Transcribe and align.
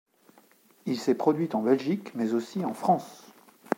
Il 0.87 0.97
s'est 0.99 1.13
produit 1.13 1.47
en 1.53 1.61
Belgique 1.61 2.11
mais 2.15 2.33
aussi 2.33 2.65
en 2.65 2.73
France. 2.73 3.23